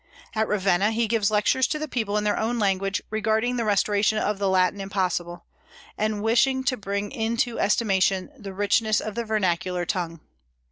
[0.33, 4.17] At Ravenna he gives lectures to the people in their own language, regarding the restoration
[4.17, 5.45] of the Latin impossible,
[5.95, 10.19] and wishing to bring into estimation the richness of the vernacular tongue.